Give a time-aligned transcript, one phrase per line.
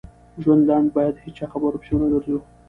[0.43, 2.37] ژوند لنډ بايد هيچا خبرو پسی ونه ګرځو